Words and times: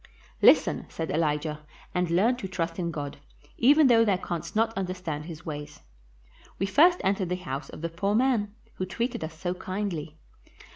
"Listen," 0.41 0.87
said 0.89 1.11
Elijah, 1.11 1.59
"and 1.93 2.09
learn 2.09 2.35
to 2.37 2.47
trust 2.47 2.79
in 2.79 2.89
God, 2.89 3.17
even 3.59 3.85
though 3.85 4.03
thou 4.03 4.17
canst 4.17 4.55
not 4.55 4.75
understand 4.75 5.25
his 5.25 5.45
ways. 5.45 5.81
We 6.57 6.65
first 6.65 6.99
entered 7.03 7.29
the 7.29 7.35
house 7.35 7.69
of 7.69 7.81
the 7.81 7.89
poor 7.89 8.15
man, 8.15 8.51
who 8.77 8.87
treated 8.87 9.23
us 9.23 9.37
so 9.37 9.53
kindly. 9.53 10.17